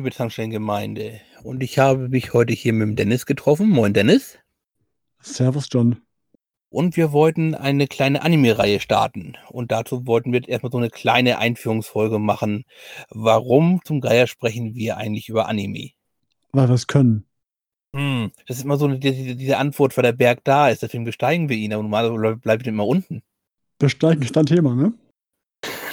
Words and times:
Liebe 0.00 0.12
Tankstellengemeinde. 0.12 1.20
Und 1.42 1.62
ich 1.62 1.78
habe 1.78 2.08
mich 2.08 2.32
heute 2.32 2.54
hier 2.54 2.72
mit 2.72 2.88
dem 2.88 2.96
Dennis 2.96 3.26
getroffen. 3.26 3.68
Moin, 3.68 3.92
Dennis. 3.92 4.38
Servus, 5.20 5.68
John. 5.70 6.00
Und 6.70 6.96
wir 6.96 7.12
wollten 7.12 7.54
eine 7.54 7.86
kleine 7.86 8.22
Anime-Reihe 8.22 8.80
starten. 8.80 9.36
Und 9.50 9.70
dazu 9.70 10.06
wollten 10.06 10.32
wir 10.32 10.48
erstmal 10.48 10.72
so 10.72 10.78
eine 10.78 10.88
kleine 10.88 11.36
Einführungsfolge 11.36 12.18
machen. 12.18 12.64
Warum 13.10 13.82
zum 13.84 14.00
Geier 14.00 14.26
sprechen 14.26 14.74
wir 14.74 14.96
eigentlich 14.96 15.28
über 15.28 15.50
Anime? 15.50 15.90
Weil 16.52 16.68
wir 16.68 16.76
es 16.76 16.86
können. 16.86 17.26
Hm, 17.94 18.32
das 18.46 18.56
ist 18.56 18.64
immer 18.64 18.78
so 18.78 18.86
eine, 18.86 18.98
diese, 18.98 19.36
diese 19.36 19.58
Antwort, 19.58 19.94
weil 19.98 20.04
der 20.04 20.12
Berg 20.12 20.44
da 20.44 20.70
ist, 20.70 20.82
deswegen 20.82 21.04
besteigen 21.04 21.50
wir 21.50 21.58
ihn, 21.58 21.74
aber 21.74 21.82
normalerweise 21.82 22.36
bleibt 22.36 22.62
er 22.62 22.72
immer 22.72 22.86
unten. 22.86 23.20
Besteigen 23.78 24.22
ist 24.22 24.34
dein 24.34 24.46
Thema, 24.46 24.74
ne? 24.74 24.94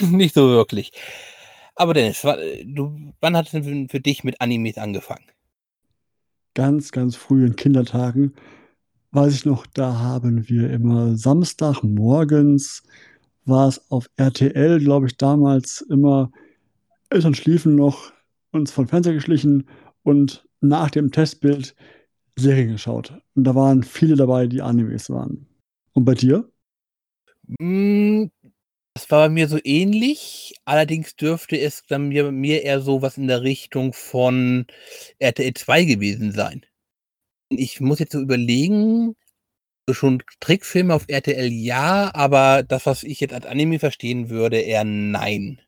Nicht 0.00 0.34
so 0.34 0.48
wirklich. 0.48 0.92
Aber 1.78 1.94
Dennis, 1.94 2.22
du, 2.22 3.14
wann 3.20 3.36
hat 3.36 3.46
es 3.46 3.52
denn 3.52 3.88
für 3.88 4.00
dich 4.00 4.24
mit 4.24 4.40
Animes 4.40 4.78
angefangen? 4.78 5.26
Ganz, 6.54 6.90
ganz 6.90 7.14
früh 7.14 7.46
in 7.46 7.54
Kindertagen. 7.54 8.34
Weiß 9.12 9.32
ich 9.32 9.44
noch, 9.44 9.64
da 9.64 9.96
haben 9.96 10.48
wir 10.48 10.70
immer 10.70 11.16
Samstagmorgens 11.16 12.82
war 13.44 13.68
es 13.68 13.90
auf 13.92 14.10
RTL, 14.16 14.80
glaube 14.80 15.06
ich, 15.06 15.16
damals 15.16 15.80
immer 15.82 16.32
Eltern 17.10 17.34
schliefen 17.34 17.76
noch, 17.76 18.12
uns 18.50 18.72
vom 18.72 18.88
Fernseher 18.88 19.14
geschlichen 19.14 19.68
und 20.02 20.46
nach 20.60 20.90
dem 20.90 21.12
Testbild 21.12 21.76
Serien 22.36 22.72
geschaut. 22.72 23.14
Und 23.36 23.44
da 23.44 23.54
waren 23.54 23.84
viele 23.84 24.16
dabei, 24.16 24.48
die 24.48 24.62
Animes 24.62 25.10
waren. 25.10 25.46
Und 25.92 26.04
bei 26.04 26.14
dir? 26.14 26.50
Hm, 27.60 28.30
das 28.98 29.10
war 29.12 29.28
bei 29.28 29.28
mir 29.28 29.48
so 29.48 29.58
ähnlich. 29.62 30.56
Allerdings 30.64 31.14
dürfte 31.14 31.58
es 31.58 31.84
dann 31.88 32.08
mir, 32.08 32.32
mir 32.32 32.64
eher 32.64 32.80
so 32.80 33.00
was 33.00 33.16
in 33.16 33.28
der 33.28 33.42
Richtung 33.42 33.92
von 33.92 34.66
RTL 35.20 35.54
2 35.54 35.84
gewesen 35.84 36.32
sein. 36.32 36.66
Ich 37.48 37.80
muss 37.80 38.00
jetzt 38.00 38.12
so 38.12 38.20
überlegen, 38.20 39.14
schon 39.88 40.20
Trickfilme 40.40 40.92
auf 40.94 41.04
RTL 41.06 41.46
ja, 41.46 42.10
aber 42.12 42.64
das, 42.64 42.86
was 42.86 43.04
ich 43.04 43.20
jetzt 43.20 43.32
als 43.32 43.46
Anime 43.46 43.78
verstehen 43.78 44.30
würde, 44.30 44.58
eher 44.58 44.82
nein. 44.82 45.60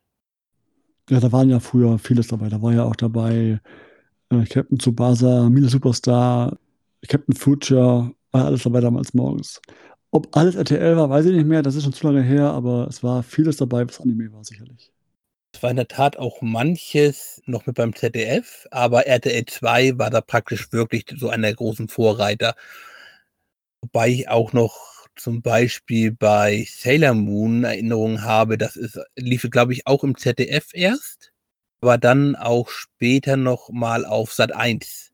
Ja, 1.09 1.21
da 1.21 1.31
waren 1.31 1.51
ja 1.51 1.61
früher 1.61 2.01
vieles 2.01 2.27
dabei. 2.27 2.49
Da 2.49 2.61
war 2.61 2.73
ja 2.73 2.83
auch 2.83 2.97
dabei 2.97 3.61
äh, 4.31 4.45
Captain 4.47 4.81
Tsubasa, 4.81 5.49
Mila 5.49 5.69
Superstar, 5.69 6.59
Captain 7.07 7.37
Future, 7.37 8.13
war 8.33 8.45
alles 8.45 8.65
dabei 8.65 8.81
damals 8.81 9.15
morgens. 9.15 9.61
Ob 10.13 10.37
alles 10.37 10.57
RTL 10.57 10.97
war, 10.97 11.09
weiß 11.09 11.27
ich 11.27 11.33
nicht 11.37 11.47
mehr, 11.47 11.63
das 11.63 11.77
ist 11.77 11.85
schon 11.85 11.93
zu 11.93 12.07
lange 12.07 12.23
her, 12.23 12.51
aber 12.51 12.87
es 12.89 13.03
war 13.03 13.23
vieles 13.23 13.57
dabei, 13.57 13.87
was 13.87 14.01
Anime 14.01 14.33
war, 14.33 14.45
sicherlich. 14.45 14.93
Es 15.55 15.63
war 15.63 15.71
in 15.71 15.77
der 15.77 15.89
Tat 15.89 16.17
auch 16.17 16.43
manches 16.43 17.43
noch 17.47 17.67
mit 17.67 17.77
beim 17.77 17.95
ZDF, 17.95 18.67
aber 18.71 19.07
RTL 19.07 19.47
2 19.47 19.99
war 19.99 20.11
da 20.11 20.21
praktisch 20.21 20.73
wirklich 20.73 21.05
so 21.17 21.29
einer 21.29 21.49
der 21.49 21.57
großen 21.57 21.89
Vorreiter. 21.89 22.55
Wobei 23.83 24.09
ich 24.09 24.29
auch 24.29 24.53
noch 24.53 25.07
zum 25.17 25.43
Beispiel 25.43 26.13
bei 26.13 26.67
Sailor 26.69 27.15
Moon 27.15 27.65
Erinnerungen 27.65 28.23
habe, 28.23 28.59
das 28.59 28.77
ist, 28.77 28.99
lief, 29.17 29.47
glaube 29.51 29.73
ich, 29.73 29.87
auch 29.87 30.03
im 30.05 30.17
ZDF 30.17 30.69
erst 30.73 31.31
aber 31.81 31.99
dann 31.99 32.37
auch 32.37 32.69
später 32.69 33.37
noch 33.37 33.71
mal 33.71 34.05
auf 34.05 34.33
Sat 34.33 34.53
1 34.53 35.13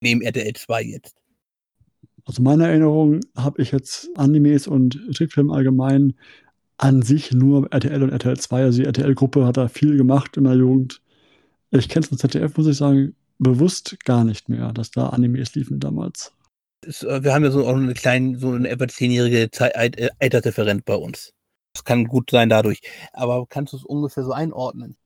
neben 0.00 0.20
RTL 0.20 0.52
2 0.54 0.82
jetzt. 0.82 1.21
Also 2.24 2.42
meiner 2.42 2.68
Erinnerung 2.68 3.20
habe 3.36 3.62
ich 3.62 3.72
jetzt 3.72 4.08
Animes 4.16 4.66
und 4.66 4.98
Trickfilme 5.14 5.52
allgemein 5.52 6.14
an 6.78 7.02
sich 7.02 7.32
nur 7.32 7.72
RTL 7.72 8.02
und 8.02 8.10
RTL 8.10 8.36
2. 8.36 8.62
Also 8.62 8.78
die 8.78 8.86
RTL-Gruppe 8.86 9.46
hat 9.46 9.56
da 9.56 9.68
viel 9.68 9.96
gemacht 9.96 10.36
in 10.36 10.44
der 10.44 10.54
Jugend. 10.54 11.00
Ich 11.70 11.88
kenne 11.88 12.02
es 12.02 12.08
von 12.08 12.18
ZDF, 12.18 12.56
muss 12.56 12.66
ich 12.66 12.76
sagen, 12.76 13.14
bewusst 13.38 14.04
gar 14.04 14.24
nicht 14.24 14.48
mehr, 14.48 14.72
dass 14.72 14.90
da 14.90 15.08
Animes 15.08 15.54
liefen 15.54 15.80
damals. 15.80 16.32
Äh, 16.84 17.22
wir 17.22 17.34
haben 17.34 17.44
ja 17.44 17.50
so 17.50 17.66
auch 17.66 17.76
eine 17.76 17.94
kleine, 17.94 18.38
so 18.38 18.50
eine 18.50 18.68
etwa 18.68 18.88
zehnjährige 18.88 19.48
äh, 19.58 20.10
Altersdifferenz 20.18 20.82
bei 20.84 20.96
uns. 20.96 21.32
Das 21.74 21.84
kann 21.84 22.06
gut 22.06 22.30
sein 22.30 22.48
dadurch. 22.48 22.80
Aber 23.12 23.46
kannst 23.46 23.72
du 23.72 23.78
es 23.78 23.84
ungefähr 23.84 24.24
so 24.24 24.32
einordnen? 24.32 24.96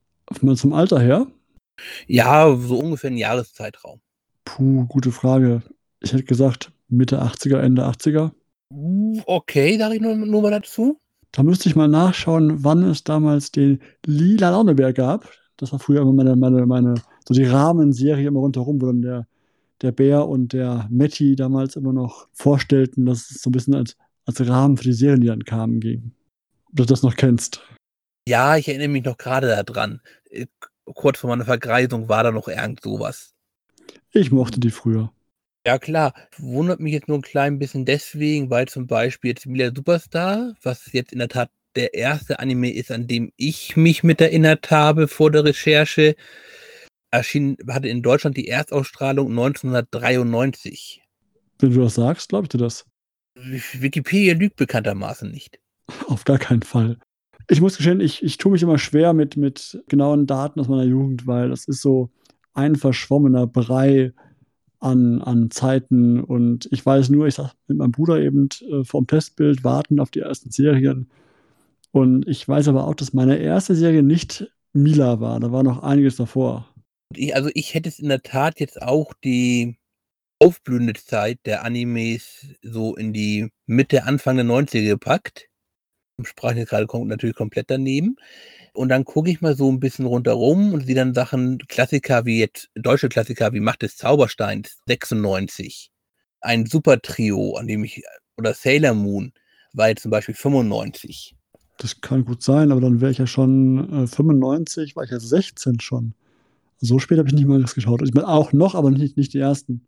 Mal 0.41 0.57
zum 0.57 0.73
Alter 0.73 1.01
her? 1.01 1.27
Ja, 2.07 2.57
so 2.57 2.79
ungefähr 2.79 3.11
ein 3.11 3.17
Jahreszeitraum. 3.17 4.01
Puh, 4.45 4.87
gute 4.87 5.13
Frage. 5.13 5.63
Ich 6.01 6.13
hätte 6.13 6.25
gesagt 6.25 6.73
Mitte 6.89 7.23
80er, 7.23 7.59
Ende 7.59 7.85
80er. 7.87 8.33
Okay, 9.27 9.79
sage 9.79 9.97
ich 9.97 10.01
nur, 10.01 10.17
nur 10.17 10.43
mal 10.43 10.51
dazu. 10.51 10.99
Da 11.33 11.43
müsste 11.43 11.69
ich 11.69 11.77
mal 11.77 11.89
nachschauen, 11.89 12.65
wann 12.65 12.83
es 12.83 13.05
damals 13.05 13.53
den 13.53 13.81
Lila 14.05 14.51
Launebär 14.51 14.93
gab. 14.93 15.31
Das 15.57 15.73
war 15.73 15.79
früher 15.79 16.03
immer 16.03 16.13
meine, 16.13 16.37
meine, 16.37 16.67
meine 16.67 16.95
so 17.27 17.35
die 17.35 17.45
Rahmenserie 17.45 18.27
immer 18.27 18.41
rundherum, 18.41 18.81
wo 18.81 18.87
dann 18.87 19.03
der, 19.03 19.27
der 19.83 19.93
Bär 19.93 20.27
und 20.29 20.53
der 20.53 20.89
Matti 20.91 21.37
damals 21.37 21.77
immer 21.77 21.93
noch 21.93 22.29
vorstellten, 22.33 23.07
dass 23.07 23.31
es 23.31 23.43
so 23.43 23.51
ein 23.51 23.53
bisschen 23.53 23.75
als, 23.75 23.97
als 24.25 24.47
Rahmen 24.47 24.77
für 24.77 24.85
die 24.85 24.93
Serien, 24.93 25.21
die 25.21 25.27
dann 25.27 25.45
kamen, 25.45 25.81
ging. 25.81 26.13
Ob 26.69 26.77
du 26.77 26.85
das 26.85 27.03
noch 27.03 27.17
kennst. 27.17 27.63
Ja, 28.29 28.57
ich 28.57 28.69
erinnere 28.69 28.89
mich 28.89 29.05
noch 29.05 29.19
gerade 29.19 29.63
daran. 29.65 30.01
Äh, 30.31 30.47
kurz 30.85 31.19
vor 31.19 31.31
meiner 31.31 31.45
Vergreisung 31.45 32.09
war 32.09 32.25
da 32.25 32.31
noch 32.31 32.49
irgend 32.49 32.83
sowas. 32.83 33.35
Ich 34.11 34.33
mochte 34.33 34.61
die 34.61 34.71
früher. 34.71 35.13
Ja, 35.67 35.81
klar. 35.81 36.15
Wundert 36.39 36.79
mich 36.79 36.93
jetzt 36.93 37.09
nur 37.09 37.19
ein 37.19 37.23
klein 37.23 37.59
bisschen 37.59 37.85
deswegen, 37.85 38.51
weil 38.51 38.69
zum 38.69 38.87
Beispiel 38.87 39.31
jetzt 39.31 39.47
Mila 39.47 39.73
Superstar, 39.75 40.55
was 40.63 40.93
jetzt 40.93 41.13
in 41.13 41.19
der 41.19 41.29
Tat 41.29 41.51
der 41.75 41.93
erste 41.93 42.39
Anime 42.39 42.73
ist, 42.73 42.93
an 42.93 43.09
dem 43.09 43.33
ich 43.37 43.77
mich 43.77 44.05
mit 44.05 44.21
erinnert 44.21 44.71
habe 44.71 45.09
vor 45.09 45.33
der 45.33 45.45
Recherche, 45.45 46.15
erschien, 47.11 47.57
hatte 47.69 47.89
in 47.89 48.03
Deutschland 48.03 48.37
die 48.37 48.47
Erstausstrahlung 48.47 49.31
1993. 49.31 51.03
Wenn 51.59 51.73
du 51.73 51.83
das 51.83 51.97
sagst, 51.97 52.29
glaube 52.29 52.45
ich 52.45 52.51
dir 52.51 52.59
das. 52.59 52.87
Wikipedia 53.35 54.35
lügt 54.35 54.55
bekanntermaßen 54.55 55.29
nicht. 55.29 55.59
Auf 56.07 56.23
gar 56.23 56.39
keinen 56.39 56.63
Fall. 56.63 56.97
Ich 57.51 57.61
muss 57.61 57.77
gestehen, 57.77 57.99
ich, 57.99 58.23
ich 58.23 58.39
tue 58.39 58.53
mich 58.53 58.63
immer 58.63 58.79
schwer 58.79 59.15
mit, 59.15 59.37
mit 59.37 59.83
genauen 59.89 60.29
Daten 60.29 60.61
aus 60.61 60.69
meiner 60.69 60.85
Jugend, 60.85 61.27
weil 61.27 61.49
das 61.49 61.67
ist 61.67 61.83
so 61.83 62.11
ein 62.55 62.77
verschwommener 62.77 63.49
Brei 63.49 64.13
an, 64.87 65.21
an 65.21 65.51
Zeiten. 65.51 66.23
Und 66.23 66.69
ich 66.71 66.85
weiß 66.85 67.11
nur, 67.11 67.27
ich 67.27 67.35
saß 67.35 67.51
mit 67.67 67.79
meinem 67.79 67.93
Bruder 67.93 68.21
eben 68.21 68.49
äh, 68.71 68.85
vorm 68.85 69.07
Testbild, 69.07 69.65
warten 69.65 70.01
auf 70.01 70.11
die 70.11 70.21
ersten 70.21 70.51
Serien. 70.51 71.11
Und 71.91 72.27
ich 72.29 72.47
weiß 72.47 72.69
aber 72.69 72.87
auch, 72.87 72.95
dass 72.95 73.13
meine 73.13 73.39
erste 73.39 73.75
Serie 73.75 74.03
nicht 74.03 74.51
Mila 74.73 75.21
war. 75.21 75.41
Da 75.41 75.51
war 75.53 75.63
noch 75.63 75.83
einiges 75.83 76.17
davor. 76.17 76.69
Also 77.33 77.51
ich 77.55 77.75
hätte 77.75 77.89
es 77.89 77.99
in 77.99 78.09
der 78.09 78.23
Tat 78.23 78.61
jetzt 78.61 78.81
auch 78.81 79.13
die 79.25 79.77
aufblühende 80.39 80.95
Zeit 80.95 81.39
der 81.47 81.65
Animes 81.65 82.47
so 82.63 82.95
in 82.95 83.13
die 83.13 83.49
Mitte, 83.67 84.05
Anfang 84.05 84.37
der 84.37 84.45
90er 84.45 84.87
gepackt 84.87 85.49
sprach 86.25 86.55
jetzt 86.55 86.71
gerade 86.71 86.87
natürlich 87.07 87.37
komplett 87.37 87.71
daneben. 87.71 88.17
Und 88.73 88.89
dann 88.89 89.05
gucke 89.05 89.31
ich 89.31 89.41
mal 89.41 89.57
so 89.57 89.71
ein 89.71 89.81
bisschen 89.81 90.07
rundherum 90.07 90.73
und 90.73 90.87
sehe 90.87 90.95
dann 90.95 91.15
Sachen, 91.15 91.59
Klassiker 91.69 92.25
wie 92.25 92.41
jetzt, 92.41 92.69
deutsche 92.75 93.09
Klassiker 93.09 93.53
wie 93.53 93.61
Macht 93.61 93.83
des 93.83 93.97
Zaubersteins, 93.97 94.79
96. 94.87 95.91
Ein 96.41 96.67
Super-Trio, 96.67 97.57
an 97.57 97.67
dem 97.67 97.85
ich, 97.85 98.03
oder 98.37 98.55
Sailor 98.55 98.95
Moon, 98.95 99.33
war 99.73 99.89
jetzt 99.89 100.03
zum 100.03 100.11
Beispiel 100.11 100.35
95. 100.35 101.35
Das 101.79 102.01
kann 102.01 102.25
gut 102.25 102.43
sein, 102.43 102.73
aber 102.73 102.81
dann 102.81 103.01
wäre 103.01 103.11
ich 103.11 103.19
ja 103.19 103.27
schon 103.27 104.05
äh, 104.05 104.07
95, 104.07 104.97
war 104.97 105.05
ich 105.05 105.11
ja 105.11 105.21
16 105.21 105.81
schon. 105.81 106.15
So 106.79 106.99
spät 106.99 107.19
habe 107.19 107.29
ich 107.29 107.35
nicht 107.35 107.47
mal 107.47 107.61
das 107.61 107.75
geschaut. 107.75 108.03
Ich 108.03 108.15
meine 108.15 108.29
auch 108.29 108.53
noch, 108.53 108.75
aber 108.75 108.91
nicht, 108.91 109.17
nicht 109.17 109.33
die 109.35 109.39
ersten. 109.39 109.87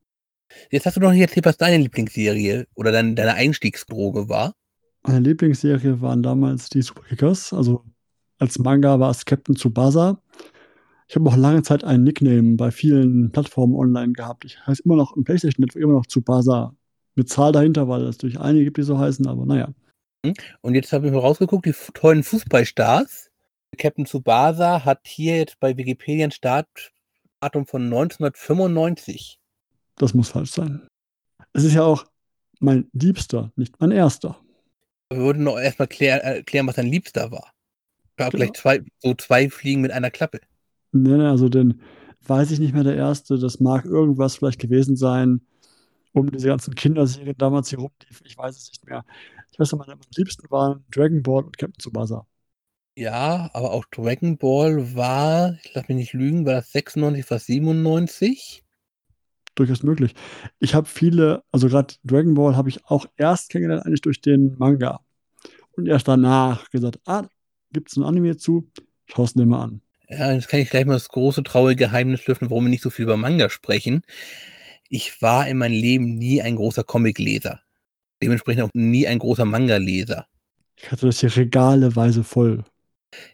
Jetzt 0.70 0.86
hast 0.86 0.96
du 0.96 1.00
noch 1.00 1.12
nicht 1.12 1.20
erzählt, 1.20 1.44
was 1.44 1.58
deine 1.58 1.82
Lieblingsserie 1.82 2.66
oder 2.74 2.92
dein, 2.92 3.16
deine 3.16 3.34
Einstiegsdroge 3.34 4.28
war. 4.30 4.54
Meine 5.02 5.20
Lieblingsserie 5.20 6.00
waren 6.00 6.22
damals 6.22 6.68
die 6.68 6.82
Superkickers. 6.82 7.52
Also 7.52 7.84
als 8.38 8.58
Manga 8.58 9.00
war 9.00 9.10
es 9.10 9.24
Captain 9.24 9.56
Tsubasa. 9.56 10.20
Ich 11.08 11.16
habe 11.16 11.28
auch 11.30 11.36
lange 11.36 11.62
Zeit 11.62 11.84
einen 11.84 12.04
Nickname 12.04 12.56
bei 12.56 12.70
vielen 12.70 13.32
Plattformen 13.32 13.74
online 13.74 14.12
gehabt. 14.12 14.44
Ich 14.44 14.64
heiße 14.66 14.82
immer 14.84 14.96
noch 14.96 15.16
im 15.16 15.24
PlayStation 15.24 15.64
Network 15.64 15.82
immer 15.82 15.94
noch 15.94 16.06
Tsubasa. 16.06 16.74
Mit 17.14 17.28
Zahl 17.28 17.52
dahinter, 17.52 17.88
weil 17.88 18.02
es 18.02 18.18
durch 18.18 18.38
einige 18.38 18.66
gibt, 18.66 18.76
die 18.76 18.82
so 18.82 18.98
heißen, 18.98 19.26
aber 19.26 19.46
naja. 19.46 19.72
Hm? 20.24 20.34
Und 20.60 20.74
jetzt 20.74 20.92
habe 20.92 21.06
ich 21.06 21.12
mal 21.12 21.20
rausgeguckt, 21.20 21.66
die 21.66 21.74
tollen 21.94 22.22
Fußballstars. 22.22 23.30
Captain 23.76 24.06
Tsubasa 24.06 24.84
hat 24.84 25.00
hier 25.06 25.36
jetzt 25.36 25.58
bei 25.60 25.76
Wikipedia 25.76 26.26
ein 26.26 26.30
Startdatum 26.30 27.66
von 27.66 27.84
1995. 27.84 29.38
Das 29.96 30.14
muss 30.14 30.28
falsch 30.28 30.52
sein. 30.52 30.86
Es 31.52 31.64
ist 31.64 31.74
ja 31.74 31.84
auch 31.84 32.04
mein 32.60 32.88
Liebster, 32.92 33.52
nicht 33.56 33.80
mein 33.80 33.90
Erster. 33.90 34.38
Wir 35.10 35.18
würden 35.18 35.44
noch 35.44 35.58
erstmal 35.58 35.88
klär, 35.88 36.22
erklären, 36.22 36.66
was 36.66 36.76
dein 36.76 36.86
Liebster 36.86 37.30
war. 37.30 37.52
Glaube, 38.16 38.32
genau. 38.32 38.44
gleich 38.44 38.60
zwei, 38.60 38.80
so 38.98 39.14
zwei 39.14 39.48
Fliegen 39.48 39.80
mit 39.80 39.90
einer 39.90 40.10
Klappe. 40.10 40.40
Nee, 40.92 41.16
nee, 41.16 41.24
also 41.24 41.48
den 41.48 41.80
weiß 42.26 42.50
ich 42.50 42.58
nicht 42.58 42.74
mehr 42.74 42.84
der 42.84 42.96
erste. 42.96 43.38
Das 43.38 43.60
mag 43.60 43.84
irgendwas 43.86 44.36
vielleicht 44.36 44.60
gewesen 44.60 44.96
sein, 44.96 45.40
um 46.12 46.30
diese 46.30 46.48
ganzen 46.48 46.74
Kinderserien 46.74 47.36
damals 47.38 47.70
hier 47.70 47.78
rumliefen. 47.78 48.26
Ich 48.26 48.36
weiß 48.36 48.56
es 48.56 48.68
nicht 48.70 48.86
mehr. 48.86 49.04
Ich 49.50 49.58
weiß 49.58 49.72
noch, 49.72 49.78
meine, 49.78 49.96
meine 49.96 50.10
Liebsten 50.14 50.50
waren 50.50 50.84
Dragon 50.90 51.22
Ball 51.22 51.44
und 51.44 51.56
Captain 51.56 51.78
Tsubasa. 51.78 52.26
Ja, 52.96 53.48
aber 53.54 53.72
auch 53.72 53.84
Dragon 53.86 54.36
Ball 54.36 54.94
war, 54.94 55.56
ich 55.62 55.72
lass 55.74 55.88
mich 55.88 55.96
nicht 55.96 56.12
lügen, 56.12 56.44
war 56.44 56.54
das 56.54 56.72
96, 56.72 57.24
fast 57.24 57.46
97? 57.46 58.64
Durchaus 59.58 59.82
möglich. 59.82 60.14
Ich 60.60 60.76
habe 60.76 60.86
viele, 60.86 61.42
also 61.50 61.66
gerade 61.66 61.94
Dragon 62.04 62.34
Ball 62.34 62.54
habe 62.54 62.68
ich 62.68 62.84
auch 62.84 63.06
erst 63.16 63.50
kennengelernt, 63.50 63.84
eigentlich 63.84 64.02
durch 64.02 64.20
den 64.20 64.54
Manga. 64.56 65.00
Und 65.72 65.88
erst 65.88 66.06
danach 66.06 66.70
gesagt, 66.70 67.00
ah, 67.06 67.26
gibt 67.72 67.90
es 67.90 67.96
ein 67.96 68.04
Anime 68.04 68.36
zu? 68.36 68.70
Schau 69.06 69.24
es 69.24 69.34
dir 69.34 69.46
mal 69.46 69.64
an. 69.64 69.80
Ja, 70.08 70.32
jetzt 70.32 70.46
kann 70.46 70.60
ich 70.60 70.70
gleich 70.70 70.86
mal 70.86 70.92
das 70.92 71.08
große, 71.08 71.42
traurige 71.42 71.86
Geheimnis 71.86 72.24
lüften, 72.28 72.50
warum 72.50 72.66
wir 72.66 72.70
nicht 72.70 72.84
so 72.84 72.90
viel 72.90 73.02
über 73.02 73.16
Manga 73.16 73.50
sprechen. 73.50 74.02
Ich 74.88 75.20
war 75.22 75.48
in 75.48 75.58
meinem 75.58 75.72
Leben 75.72 76.14
nie 76.14 76.40
ein 76.40 76.54
großer 76.54 76.84
Comicleser. 76.84 77.60
Dementsprechend 78.22 78.62
auch 78.62 78.70
nie 78.74 79.08
ein 79.08 79.18
großer 79.18 79.44
Manga-Leser. 79.44 80.26
Ich 80.76 80.92
hatte 80.92 81.06
das 81.06 81.18
hier 81.18 81.36
regaleweise 81.36 82.22
voll. 82.22 82.62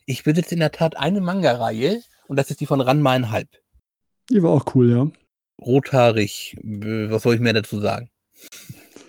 Ich 0.06 0.24
besitze 0.24 0.54
in 0.54 0.60
der 0.60 0.72
Tat 0.72 0.96
eine 0.96 1.20
Manga-Reihe 1.20 2.00
und 2.28 2.38
das 2.38 2.50
ist 2.50 2.60
die 2.60 2.66
von 2.66 2.80
Ranma 2.80 3.12
einhalb. 3.12 3.48
Die 4.30 4.42
war 4.42 4.52
auch 4.52 4.74
cool, 4.74 4.90
ja. 4.90 5.23
Rothaarig, 5.60 6.56
äh, 6.62 7.10
was 7.10 7.22
soll 7.22 7.34
ich 7.34 7.40
mehr 7.40 7.52
dazu 7.52 7.80
sagen? 7.80 8.10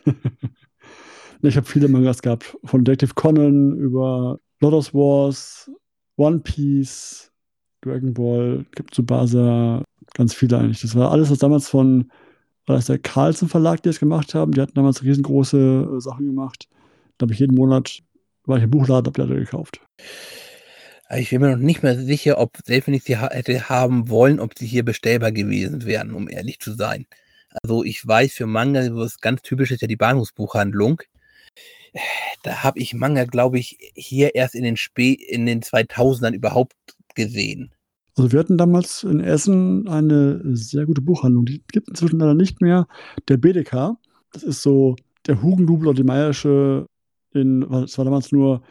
ich 1.41 1.57
habe 1.57 1.67
viele 1.67 1.87
Mangas 1.87 2.21
gehabt, 2.21 2.57
von 2.63 2.83
Detective 2.83 3.13
Conan 3.15 3.77
über 3.77 4.39
Lotus 4.61 4.93
Wars, 4.93 5.69
One 6.17 6.39
Piece, 6.39 7.31
Dragon 7.81 8.13
Ball, 8.13 8.65
Tsubasa, 8.91 9.83
ganz 10.13 10.33
viele 10.33 10.57
eigentlich. 10.57 10.81
Das 10.81 10.95
war 10.95 11.11
alles, 11.11 11.29
was 11.29 11.39
damals 11.39 11.67
von, 11.69 12.11
war 12.65 12.75
das 12.75 12.85
der 12.85 12.99
Carlsen 12.99 13.49
Verlag, 13.49 13.83
die 13.83 13.89
das 13.89 13.99
gemacht 13.99 14.33
haben. 14.33 14.53
Die 14.53 14.61
hatten 14.61 14.73
damals 14.73 15.03
riesengroße 15.03 15.95
äh, 15.97 16.01
Sachen 16.01 16.25
gemacht. 16.25 16.67
Da 17.17 17.25
habe 17.25 17.33
ich 17.33 17.39
jeden 17.39 17.55
Monat, 17.55 17.99
war 18.45 18.57
ich 18.57 18.63
im 18.63 18.71
Buchladen, 18.71 19.13
habe 19.13 19.27
die 19.27 19.39
gekauft. 19.39 19.81
Ich 21.17 21.29
bin 21.29 21.41
mir 21.41 21.51
noch 21.51 21.57
nicht 21.57 21.83
mehr 21.83 21.97
sicher, 21.99 22.37
ob, 22.39 22.57
selbst 22.65 22.87
wenn 22.87 22.93
ich 22.93 23.03
sie 23.03 23.17
hätte 23.17 23.69
haben 23.69 24.09
wollen, 24.09 24.39
ob 24.39 24.57
sie 24.57 24.65
hier 24.65 24.83
bestellbar 24.83 25.31
gewesen 25.31 25.85
wären, 25.85 26.11
um 26.11 26.29
ehrlich 26.29 26.59
zu 26.59 26.73
sein. 26.73 27.05
Also 27.61 27.83
ich 27.83 28.05
weiß, 28.05 28.33
für 28.33 28.47
Manga, 28.47 28.81
was 28.95 29.19
ganz 29.19 29.41
typisch 29.41 29.71
ist 29.71 29.81
ja 29.81 29.87
die 29.87 29.95
Bahnhofsbuchhandlung. 29.95 31.01
Da 32.43 32.63
habe 32.63 32.79
ich 32.79 32.93
Manga, 32.93 33.23
glaube 33.23 33.57
ich, 33.59 33.77
hier 33.95 34.35
erst 34.35 34.55
in 34.55 34.63
den, 34.63 34.75
in 34.95 35.45
den 35.45 35.61
2000ern 35.61 36.33
überhaupt 36.33 36.75
gesehen. 37.15 37.71
Also 38.17 38.31
wir 38.31 38.39
hatten 38.39 38.57
damals 38.57 39.03
in 39.03 39.19
Essen 39.19 39.87
eine 39.87 40.41
sehr 40.55 40.85
gute 40.85 41.01
Buchhandlung. 41.01 41.45
Die 41.45 41.61
gibt 41.71 41.89
inzwischen 41.89 42.19
leider 42.19 42.33
nicht 42.33 42.61
mehr. 42.61 42.87
Der 43.27 43.37
BDK, 43.37 43.97
das 44.31 44.43
ist 44.43 44.61
so 44.61 44.95
der 45.27 45.41
Hugendubel 45.41 45.87
oder 45.87 45.97
die 45.97 46.03
Meiersche 46.03 46.87
in, 47.33 47.63
es 47.63 47.97
war 47.97 48.05
damals 48.05 48.31
nur 48.31 48.61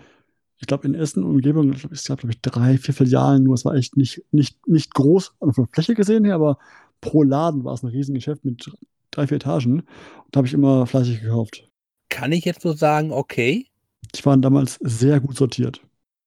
ich 0.59 0.67
glaube, 0.67 0.87
in 0.87 0.95
Essen 0.95 1.25
und 1.25 1.31
Umgebung, 1.31 1.73
es 1.91 2.05
gab, 2.05 2.21
glaube 2.21 2.33
ich, 2.33 2.41
drei, 2.41 2.79
vier 2.79 2.95
Filialen 2.95 3.43
nur. 3.43 3.55
Es 3.55 3.65
war 3.65 3.75
echt 3.75 3.97
nicht, 3.97 4.23
nicht, 4.31 4.67
nicht 4.67 4.95
groß, 4.95 5.35
von 5.39 5.53
der 5.57 5.69
Fläche 5.73 5.95
gesehen 5.95 6.25
her, 6.25 6.37
aber 6.37 6.59
pro 7.01 7.23
Laden 7.23 7.65
war 7.65 7.75
es 7.75 7.83
ein 7.83 7.89
Riesengeschäft 7.89 8.45
mit 8.45 8.71
drei, 9.11 9.27
vier 9.27 9.37
Etagen. 9.37 9.81
Und 9.81 9.87
da 10.31 10.39
habe 10.39 10.47
ich 10.47 10.55
immer 10.55 10.87
fleißig 10.87 11.23
gekauft. 11.23 11.69
Kann 12.09 12.33
ich 12.33 12.45
jetzt 12.45 12.63
so 12.63 12.73
sagen, 12.73 13.13
okay? 13.13 13.67
Die 14.15 14.25
waren 14.25 14.43
damals 14.43 14.79
sehr 14.81 15.21
gut 15.21 15.37
sortiert. 15.37 15.81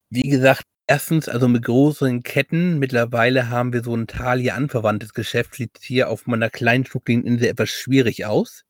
Wie 0.09 0.30
gesagt, 0.30 0.63
erstens, 0.88 1.30
also 1.30 1.47
mit 1.47 1.63
großen 1.63 2.23
Ketten. 2.23 2.80
Mittlerweile 2.80 3.50
haben 3.50 3.73
wir 3.73 3.83
so 3.83 3.95
ein 3.95 4.07
Thalia 4.07 4.56
anverwandtes 4.56 5.13
Geschäft. 5.13 5.56
Sieht 5.56 5.77
hier 5.81 6.09
auf 6.09 6.27
meiner 6.27 6.50
kleinen 6.50 6.85
schnuckligen 6.85 7.25
Insel 7.25 7.47
etwas 7.47 7.69
schwierig 7.69 8.25
aus. 8.25 8.63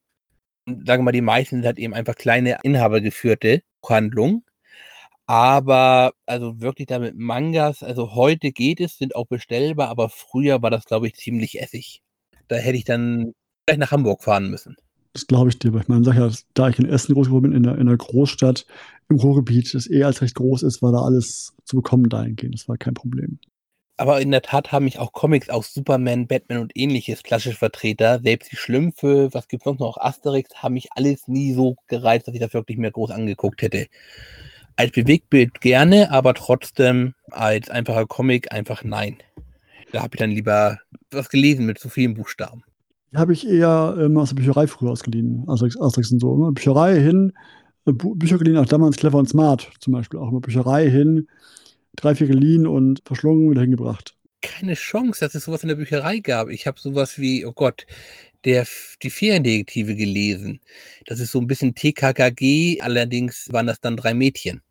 Und 0.67 0.85
sagen 0.85 1.01
wir 1.01 1.05
mal, 1.05 1.11
die 1.11 1.21
meisten 1.21 1.57
sind 1.57 1.65
halt 1.65 1.79
eben 1.79 1.93
einfach 1.93 2.15
kleine 2.15 2.59
inhabergeführte 2.63 3.61
Handlungen. 3.83 4.43
Aber 5.27 6.13
also 6.25 6.61
wirklich 6.61 6.87
da 6.87 6.99
mit 6.99 7.17
Mangas, 7.17 7.83
also 7.83 8.15
heute 8.15 8.51
geht 8.53 8.79
es, 8.79 8.97
sind 8.97 9.13
auch 9.13 9.27
bestellbar, 9.27 9.89
aber 9.89 10.07
früher 10.07 10.61
war 10.61 10.71
das, 10.71 10.85
glaube 10.85 11.07
ich, 11.07 11.15
ziemlich 11.15 11.61
essig. 11.61 12.01
Da 12.47 12.55
hätte 12.55 12.77
ich 12.77 12.85
dann 12.85 13.33
gleich 13.65 13.77
nach 13.77 13.91
Hamburg 13.91 14.23
fahren 14.23 14.49
müssen. 14.49 14.77
Das 15.11 15.27
glaube 15.27 15.49
ich 15.49 15.59
dir, 15.59 15.73
weil 15.73 15.81
ich 15.81 15.87
meine, 15.89 16.05
ja, 16.15 16.31
da 16.53 16.69
ich 16.69 16.79
in 16.79 16.87
Essen 16.87 17.13
groß 17.13 17.27
geworden 17.27 17.43
bin, 17.43 17.53
in 17.53 17.63
der, 17.63 17.77
in 17.77 17.87
der 17.87 17.97
Großstadt, 17.97 18.65
im 19.09 19.17
Ruhrgebiet, 19.17 19.73
das 19.73 19.89
eh 19.89 20.03
als 20.03 20.21
recht 20.21 20.35
groß 20.35 20.63
ist, 20.63 20.81
war 20.81 20.93
da 20.93 21.01
alles 21.01 21.53
zu 21.65 21.75
bekommen 21.75 22.07
dahingehend. 22.07 22.55
Das 22.55 22.69
war 22.69 22.77
kein 22.77 22.93
Problem. 22.93 23.39
Aber 23.97 24.21
in 24.21 24.31
der 24.31 24.43
Tat 24.43 24.71
haben 24.71 24.85
mich 24.85 24.99
auch 24.99 25.11
Comics 25.11 25.49
aus 25.49 25.73
Superman, 25.73 26.27
Batman 26.27 26.59
und 26.59 26.71
ähnliches 26.75 27.23
klassisch 27.23 27.57
Vertreter, 27.57 28.21
selbst 28.23 28.51
die 28.51 28.55
Schlümpfe, 28.55 29.33
was 29.33 29.47
gibt 29.47 29.63
es 29.63 29.65
sonst 29.65 29.79
noch, 29.79 29.97
Asterix, 29.97 30.51
haben 30.55 30.75
mich 30.75 30.89
alles 30.91 31.27
nie 31.27 31.51
so 31.53 31.75
gereizt, 31.87 32.27
dass 32.27 32.35
ich 32.35 32.39
das 32.39 32.53
wirklich 32.53 32.77
mehr 32.77 32.91
groß 32.91 33.09
angeguckt 33.11 33.61
hätte 33.63 33.87
als 34.77 34.91
Bewegtbild 34.91 35.59
gerne, 35.59 36.11
aber 36.11 36.33
trotzdem 36.35 37.13
als 37.31 37.69
einfacher 37.69 38.05
Comic 38.05 38.53
einfach 38.53 38.83
nein. 38.83 39.17
Da 39.91 40.03
habe 40.03 40.15
ich 40.15 40.19
dann 40.19 40.31
lieber 40.31 40.79
was 41.11 41.29
gelesen 41.29 41.65
mit 41.65 41.79
zu 41.79 41.89
vielen 41.89 42.13
Buchstaben. 42.13 42.63
Habe 43.15 43.33
ich 43.33 43.47
eher 43.47 43.97
ähm, 43.99 44.17
aus 44.17 44.29
der 44.29 44.35
Bücherei 44.35 44.67
früher 44.67 44.91
ausgeliehen. 44.91 45.45
Asterix 45.47 46.11
und 46.11 46.19
so. 46.19 46.35
Immer 46.35 46.51
Bücherei 46.51 46.99
hin, 46.99 47.33
äh, 47.85 47.91
Bücher 47.93 48.37
geliehen, 48.37 48.57
auch 48.57 48.65
damals 48.65 48.97
Clever 48.97 49.17
und 49.17 49.29
Smart 49.29 49.71
zum 49.79 49.93
Beispiel. 49.93 50.19
Auch 50.19 50.29
immer 50.29 50.41
Bücherei 50.41 50.89
hin, 50.89 51.27
drei, 51.95 52.13
vier 52.15 52.27
geliehen 52.27 52.67
und 52.67 53.01
verschlungen 53.05 53.49
wieder 53.49 53.61
hingebracht. 53.61 54.15
Keine 54.41 54.75
Chance, 54.75 55.21
dass 55.21 55.33
es 55.33 55.45
sowas 55.45 55.63
in 55.63 55.69
der 55.69 55.75
Bücherei 55.75 56.19
gab. 56.19 56.49
Ich 56.49 56.67
habe 56.67 56.79
sowas 56.79 57.17
wie, 57.17 57.45
oh 57.45 57.53
Gott, 57.53 57.87
der, 58.45 58.67
die 59.01 59.09
Feriendetektive 59.09 59.95
gelesen. 59.95 60.59
Das 61.05 61.19
ist 61.19 61.31
so 61.31 61.39
ein 61.39 61.47
bisschen 61.47 61.73
TKKG, 61.73 62.81
allerdings 62.81 63.47
waren 63.51 63.67
das 63.67 63.79
dann 63.79 63.97
drei 63.97 64.13
Mädchen. 64.13 64.61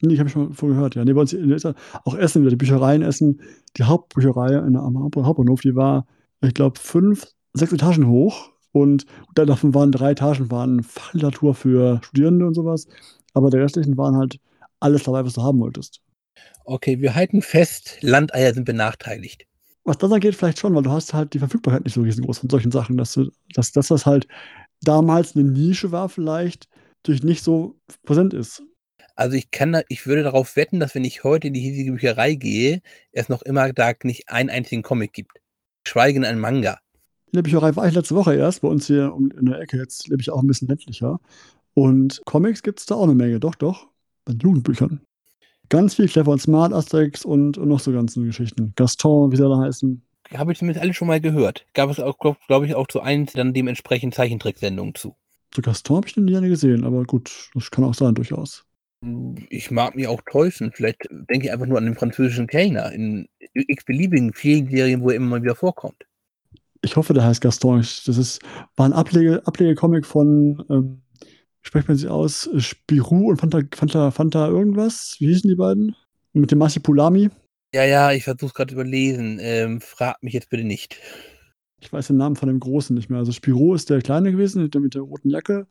Nee, 0.00 0.14
ich 0.14 0.20
habe 0.20 0.28
schon 0.28 0.52
vorher 0.54 0.76
gehört, 0.76 0.94
ja. 0.94 1.04
Nee, 1.04 1.12
bei 1.12 1.20
uns 1.20 1.34
auch 1.34 2.14
Essen 2.14 2.42
wieder, 2.42 2.50
die 2.50 2.56
Büchereien 2.56 3.02
Essen, 3.02 3.40
die 3.76 3.84
Hauptbücherei 3.84 4.54
in, 4.58 4.76
am 4.76 4.98
Hauptbahnhof, 4.98 5.60
die 5.60 5.74
war, 5.74 6.06
ich 6.40 6.54
glaube, 6.54 6.78
fünf, 6.78 7.26
sechs 7.52 7.72
Etagen 7.72 8.06
hoch 8.06 8.50
und 8.72 9.06
davon 9.34 9.74
waren 9.74 9.90
drei 9.90 10.12
Etagen 10.12 10.50
waren 10.50 10.82
Fachliteratur 10.82 11.54
für 11.54 12.00
Studierende 12.04 12.46
und 12.46 12.54
sowas, 12.54 12.86
aber 13.34 13.50
der 13.50 13.62
restlichen 13.62 13.96
waren 13.96 14.16
halt 14.16 14.38
alles 14.78 15.02
dabei, 15.02 15.24
was 15.24 15.34
du 15.34 15.42
haben 15.42 15.58
wolltest. 15.58 16.00
Okay, 16.64 17.00
wir 17.00 17.14
halten 17.14 17.42
fest, 17.42 17.98
Landeier 18.00 18.54
sind 18.54 18.64
benachteiligt. 18.64 19.46
Was 19.84 19.98
das 19.98 20.12
angeht, 20.12 20.34
vielleicht 20.34 20.58
schon, 20.58 20.74
weil 20.74 20.82
du 20.82 20.90
hast 20.90 21.14
halt 21.14 21.32
die 21.32 21.38
Verfügbarkeit 21.38 21.84
nicht 21.84 21.94
so 21.94 22.02
riesengroß 22.02 22.38
von 22.38 22.50
solchen 22.50 22.70
Sachen, 22.70 22.98
dass, 22.98 23.14
du, 23.14 23.30
dass, 23.54 23.72
dass 23.72 23.88
das 23.88 24.06
halt 24.06 24.28
damals 24.82 25.34
eine 25.34 25.44
Nische 25.44 25.90
war 25.92 26.08
vielleicht, 26.08 26.68
durch 27.02 27.22
nicht 27.22 27.42
so 27.42 27.80
präsent 28.04 28.34
ist. 28.34 28.62
Also 29.18 29.36
ich 29.36 29.50
kann 29.50 29.72
da, 29.72 29.82
ich 29.88 30.06
würde 30.06 30.22
darauf 30.22 30.54
wetten, 30.54 30.78
dass 30.78 30.94
wenn 30.94 31.02
ich 31.02 31.24
heute 31.24 31.48
in 31.48 31.52
die 31.52 31.60
hiesige 31.60 31.90
Bücherei 31.90 32.36
gehe, 32.36 32.82
es 33.10 33.28
noch 33.28 33.42
immer 33.42 33.72
da 33.72 33.92
nicht 34.04 34.28
einen 34.28 34.48
einzigen 34.48 34.82
Comic 34.82 35.12
gibt. 35.12 35.40
Schweigen 35.84 36.24
ein 36.24 36.38
Manga. 36.38 36.78
In 37.26 37.38
der 37.38 37.42
Bücherei 37.42 37.74
war 37.74 37.88
ich 37.88 37.94
letzte 37.94 38.14
Woche 38.14 38.36
erst, 38.36 38.62
bei 38.62 38.68
uns 38.68 38.86
hier 38.86 39.12
in 39.36 39.46
der 39.46 39.58
Ecke. 39.58 39.76
Jetzt 39.76 40.06
lebe 40.06 40.22
ich 40.22 40.30
auch 40.30 40.40
ein 40.40 40.46
bisschen 40.46 40.68
ländlicher. 40.68 41.18
Und 41.74 42.22
Comics 42.26 42.62
gibt 42.62 42.78
es 42.78 42.86
da 42.86 42.94
auch 42.94 43.02
eine 43.02 43.16
Menge, 43.16 43.40
doch, 43.40 43.56
doch. 43.56 43.88
Bei 44.24 44.34
Jugendbüchern. 44.34 45.00
Ganz 45.68 45.96
viel 45.96 46.06
Clever 46.06 46.30
und 46.30 46.40
Smart, 46.40 46.72
Asterix 46.72 47.24
und, 47.24 47.58
und 47.58 47.68
noch 47.68 47.80
so 47.80 47.90
ganzen 47.90 48.24
Geschichten. 48.24 48.72
Gaston, 48.76 49.32
wie 49.32 49.36
sie 49.36 49.42
da 49.42 49.58
heißen. 49.58 50.00
Habe 50.32 50.52
ich 50.52 50.58
zumindest 50.58 50.80
alle 50.80 50.94
schon 50.94 51.08
mal 51.08 51.20
gehört. 51.20 51.66
Gab 51.74 51.90
es 51.90 51.98
auch, 51.98 52.18
glaube 52.18 52.38
glaub 52.46 52.62
ich, 52.62 52.76
auch 52.76 52.86
zu 52.86 53.00
eins 53.00 53.32
dann 53.32 53.52
dementsprechend 53.52 54.14
Zeichentricksendungen 54.14 54.94
zu. 54.94 55.16
Zu 55.50 55.60
Gaston 55.60 55.96
habe 55.96 56.06
ich 56.06 56.14
den 56.14 56.26
nie 56.26 56.48
gesehen, 56.48 56.84
aber 56.84 57.02
gut, 57.02 57.50
das 57.54 57.72
kann 57.72 57.82
auch 57.82 57.94
sein, 57.94 58.14
durchaus. 58.14 58.67
Ich 59.48 59.70
mag 59.70 59.94
mich 59.94 60.08
auch 60.08 60.20
täuschen. 60.28 60.72
Vielleicht 60.72 61.08
denke 61.10 61.46
ich 61.46 61.52
einfach 61.52 61.66
nur 61.66 61.78
an 61.78 61.84
den 61.84 61.94
französischen 61.94 62.46
Kellner 62.46 62.92
in 62.92 63.28
x-beliebigen 63.54 64.32
vielen 64.32 64.68
Serien, 64.68 65.02
wo 65.02 65.10
er 65.10 65.16
immer 65.16 65.26
mal 65.26 65.42
wieder 65.42 65.54
vorkommt. 65.54 66.04
Ich 66.82 66.96
hoffe, 66.96 67.14
der 67.14 67.24
heißt 67.24 67.40
Gaston. 67.40 67.78
Das 67.78 68.08
ist, 68.08 68.40
war 68.76 68.86
ein 68.86 68.92
Ablege, 68.92 69.42
Ablegecomic 69.44 70.04
von, 70.04 70.64
ähm, 70.70 71.02
spricht 71.62 71.88
man 71.88 71.96
sich 71.96 72.08
aus, 72.08 72.50
Spirou 72.58 73.30
und 73.30 73.40
Fanta, 73.40 73.62
Fanta, 73.74 74.10
Fanta 74.10 74.48
irgendwas. 74.48 75.16
Wie 75.18 75.26
hießen 75.26 75.48
die 75.48 75.56
beiden? 75.56 75.94
Mit 76.32 76.50
dem 76.50 76.58
Masipulami. 76.58 77.30
Ja, 77.74 77.84
ja, 77.84 78.12
ich 78.12 78.24
versuche 78.24 78.52
gerade 78.52 78.74
überlesen. 78.74 79.38
Ähm, 79.40 79.80
frag 79.80 80.22
mich 80.22 80.34
jetzt 80.34 80.50
bitte 80.50 80.64
nicht. 80.64 80.98
Ich 81.80 81.92
weiß 81.92 82.08
den 82.08 82.16
Namen 82.16 82.36
von 82.36 82.48
dem 82.48 82.60
Großen 82.60 82.94
nicht 82.96 83.10
mehr. 83.10 83.20
Also 83.20 83.32
Spirou 83.32 83.74
ist 83.74 83.90
der 83.90 84.00
Kleine 84.02 84.32
gewesen, 84.32 84.62
mit 84.62 84.74
der, 84.74 84.80
mit 84.80 84.94
der 84.94 85.02
roten 85.02 85.30
Jacke. 85.30 85.66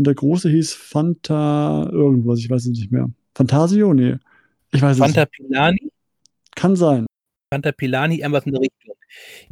Und 0.00 0.06
der 0.06 0.14
große 0.14 0.48
hieß 0.48 0.72
Fanta 0.72 1.86
irgendwas, 1.92 2.38
ich 2.38 2.48
weiß 2.48 2.62
es 2.64 2.70
nicht 2.70 2.90
mehr. 2.90 3.10
Fantasio? 3.34 3.92
Nee. 3.92 4.16
Ich 4.72 4.80
weiß 4.80 4.96
Fanta 4.96 5.24
es 5.24 5.28
nicht. 5.38 5.50
Pilani? 5.50 5.92
Kann 6.56 6.74
sein. 6.74 7.04
Fanta 7.52 7.70
Pilani, 7.70 8.20
irgendwas 8.20 8.46
in 8.46 8.52
der 8.52 8.62
Richtung. 8.62 8.94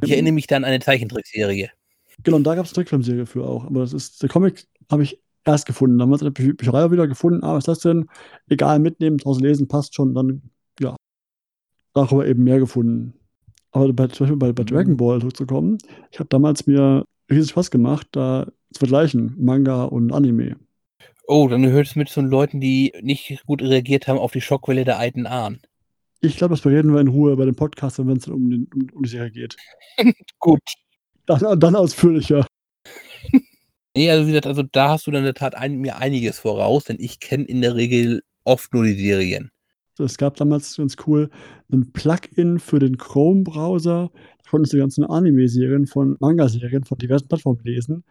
Ich 0.03 0.11
erinnere 0.11 0.33
mich 0.33 0.47
dann 0.47 0.65
an 0.65 0.71
eine 0.71 0.81
Zeichentrickserie. 0.81 1.69
Genau, 2.23 2.39
und 2.39 2.45
da 2.45 2.55
gab 2.55 2.65
es 2.65 2.71
eine 2.71 2.77
Trickfilmserie 2.77 3.27
für 3.27 3.45
auch. 3.45 3.67
Aber 3.67 3.81
das 3.81 3.93
ist, 3.93 4.23
der 4.23 4.31
Comic 4.31 4.67
habe 4.91 5.03
ich 5.03 5.21
erst 5.45 5.67
gefunden. 5.67 5.99
Damals 5.99 6.23
in 6.23 6.33
der 6.33 6.53
Bücherei 6.55 6.91
wieder 6.91 7.07
gefunden. 7.07 7.45
Ah, 7.45 7.53
was 7.53 7.65
ist 7.65 7.69
das 7.69 7.81
denn? 7.81 8.07
Egal, 8.49 8.79
mitnehmen, 8.79 9.19
draußen 9.19 9.45
lesen, 9.45 9.69
passt 9.69 9.95
schon. 9.95 10.15
Dann, 10.15 10.41
ja, 10.81 10.97
darüber 11.93 12.27
eben 12.27 12.45
mehr 12.45 12.59
gefunden. 12.59 13.13
Aber 13.73 13.93
bei, 13.93 14.07
zum 14.07 14.25
Beispiel 14.25 14.39
bei, 14.39 14.55
bei 14.55 14.65
Dragon 14.65 14.97
Ball 14.97 15.21
zurückzukommen, 15.21 15.77
ich 16.11 16.19
habe 16.19 16.31
damals 16.31 16.67
mir 16.67 17.05
riesig 17.31 17.51
Spaß 17.51 17.71
gemacht, 17.71 18.09
da 18.13 18.47
zu 18.73 18.81
vergleichen, 18.81 19.35
Manga 19.39 19.85
und 19.85 20.13
Anime. 20.13 20.57
Oh, 21.27 21.49
dann 21.49 21.63
gehört 21.63 21.87
es 21.87 21.97
mit 21.97 22.15
den 22.15 22.27
Leuten, 22.27 22.61
die 22.61 22.93
nicht 23.03 23.43
gut 23.47 23.61
reagiert 23.61 24.09
haben 24.09 24.19
auf 24.19 24.33
die 24.33 24.41
Schockwelle 24.41 24.85
der 24.85 24.99
alten 24.99 25.27
Ahn. 25.27 25.61
Ich 26.21 26.37
glaube, 26.37 26.55
das 26.55 26.63
bereden 26.63 26.93
wir 26.93 27.01
in 27.01 27.09
Ruhe 27.09 27.37
bei 27.37 27.45
dem 27.45 27.55
Podcast, 27.55 27.99
wenn 27.99 28.17
es 28.17 28.27
um, 28.27 28.51
den, 28.51 28.69
um, 28.75 28.89
um 28.95 29.03
die 29.03 29.09
Serie 29.09 29.31
geht. 29.31 29.57
Gut. 30.39 30.61
Dann, 31.27 31.61
dann 31.61 31.77
ausführlicher. 31.77 32.47
nee, 33.95 34.11
also 34.11 34.27
wie 34.27 34.31
gesagt, 34.31 34.47
also 34.47 34.63
da 34.63 34.91
hast 34.91 35.07
du 35.07 35.11
dann 35.11 35.21
in 35.21 35.27
der 35.27 35.35
Tat 35.35 35.55
ein, 35.55 35.77
mir 35.77 35.99
einiges 35.99 36.39
voraus, 36.39 36.85
denn 36.85 36.97
ich 36.99 37.21
kenne 37.21 37.45
in 37.45 37.61
der 37.61 37.75
Regel 37.75 38.23
oft 38.45 38.73
nur 38.73 38.85
die 38.85 38.95
Serien. 38.95 39.51
Es 40.05 40.19
gab 40.19 40.37
damals 40.37 40.77
ganz 40.77 40.97
cool 41.07 41.31
ein 41.73 41.93
Plugin 41.93 42.59
für 42.59 42.79
den 42.79 42.99
Chrome-Browser. 42.99 44.11
Da 44.13 44.51
konntest 44.51 44.73
du 44.73 44.77
die 44.77 44.83
ganzen 44.83 45.05
Anime-Serien 45.05 45.87
von 45.87 46.17
Manga-Serien 46.21 46.85
von 46.85 46.99
diversen 46.99 47.29
Plattformen 47.29 47.61
lesen. 47.65 48.05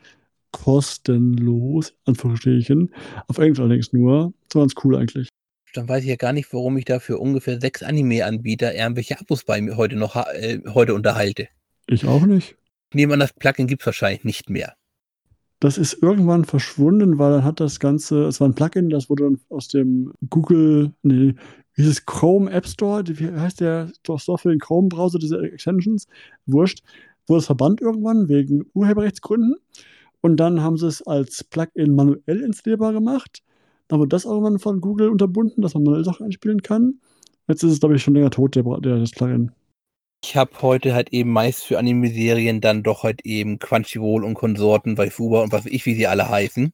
Kostenlos, 0.51 1.93
Anführungsstrichen. 2.05 2.93
Auf 3.27 3.37
Englisch 3.37 3.59
allerdings 3.59 3.93
nur. 3.93 4.33
Das 4.47 4.55
war 4.55 4.63
ganz 4.63 4.75
cool 4.83 4.95
eigentlich. 4.95 5.29
Dann 5.73 5.89
weiß 5.89 6.03
ich 6.03 6.09
ja 6.09 6.15
gar 6.15 6.33
nicht, 6.33 6.51
warum 6.53 6.77
ich 6.77 6.85
da 6.85 6.99
für 6.99 7.17
ungefähr 7.17 7.59
sechs 7.59 7.83
Anime-Anbieter 7.83 8.73
irgendwelche 8.73 9.19
Abos 9.19 9.43
bei 9.43 9.61
mir 9.61 9.77
heute 9.77 9.95
noch 9.95 10.15
äh, 10.15 10.59
heute 10.73 10.93
unterhalte. 10.93 11.49
Ich 11.87 12.05
auch 12.05 12.25
nicht. 12.25 12.55
Ich 12.89 12.95
nehme 12.95 13.13
an, 13.13 13.19
das 13.19 13.33
Plugin 13.33 13.67
gibt 13.67 13.81
es 13.81 13.85
wahrscheinlich 13.85 14.23
nicht 14.23 14.49
mehr. 14.49 14.73
Das 15.59 15.77
ist 15.77 16.01
irgendwann 16.01 16.45
verschwunden, 16.45 17.17
weil 17.17 17.31
dann 17.31 17.43
hat 17.43 17.59
das 17.59 17.79
Ganze, 17.79 18.25
es 18.25 18.39
war 18.39 18.47
ein 18.47 18.53
Plugin, 18.53 18.89
das 18.89 19.09
wurde 19.09 19.23
dann 19.23 19.39
aus 19.49 19.67
dem 19.67 20.13
Google, 20.29 20.93
nee, 21.01 21.33
dieses 21.77 22.05
Chrome 22.05 22.51
App 22.51 22.67
Store, 22.67 23.03
wie 23.07 23.31
heißt 23.31 23.61
der 23.61 23.91
Store 24.03 24.37
für 24.37 24.49
den 24.49 24.59
Chrome-Browser, 24.59 25.19
diese 25.19 25.39
Extensions, 25.41 26.07
wurscht, 26.45 26.83
wurde 27.27 27.39
es 27.39 27.45
verbannt 27.45 27.81
irgendwann 27.81 28.27
wegen 28.29 28.65
Urheberrechtsgründen. 28.73 29.55
Und 30.21 30.37
dann 30.37 30.61
haben 30.61 30.77
sie 30.77 30.87
es 30.87 31.05
als 31.05 31.43
Plugin 31.43 31.95
manuell 31.95 32.41
installierbar 32.41 32.93
gemacht. 32.93 33.43
Dann 33.87 33.99
wurde 33.99 34.09
das 34.09 34.25
irgendwann 34.25 34.59
von 34.59 34.81
Google 34.81 35.09
unterbunden, 35.09 35.61
dass 35.61 35.75
man 35.75 35.83
manuell 35.83 36.03
Sachen 36.03 36.25
einspielen 36.25 36.61
kann. 36.61 36.99
Jetzt 37.47 37.63
ist 37.63 37.73
es, 37.73 37.79
glaube 37.79 37.95
ich, 37.95 38.03
schon 38.03 38.15
länger 38.15 38.31
tot, 38.31 38.55
der, 38.55 38.63
der, 38.63 38.97
das 38.97 39.11
Plugin. 39.11 39.51
Ich 40.23 40.35
habe 40.35 40.51
heute 40.61 40.95
halt 40.95 41.13
eben 41.13 41.31
meist 41.31 41.63
für 41.63 41.77
Anime-Serien 41.77 42.59
dann 42.59 42.81
doch 42.83 43.03
halt 43.03 43.21
eben 43.23 43.59
Crunchyroll 43.59 44.23
und 44.23 44.33
Konsorten 44.33 44.95
bei 44.95 45.11
Fuba 45.11 45.43
und 45.43 45.51
was 45.51 45.65
weiß 45.65 45.71
ich, 45.71 45.85
wie 45.85 45.93
sie 45.93 46.07
alle 46.07 46.27
heißen, 46.27 46.71